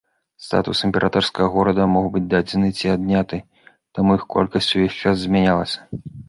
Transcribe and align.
Статус 0.43 0.77
імперскага 0.87 1.49
горада 1.55 1.85
мог 1.95 2.07
быць 2.15 2.23
дадзены 2.33 2.71
ці 2.79 2.85
адняты, 2.95 3.39
таму 3.99 4.17
іх 4.21 4.25
колькасць 4.37 4.71
увесь 4.79 4.97
час 5.05 5.15
змянялася. 5.27 5.79